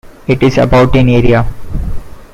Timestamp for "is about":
0.41-0.95